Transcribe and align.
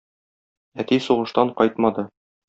Әти 0.83 0.97
сугыштан 1.07 1.51
кайтмады. 1.59 2.07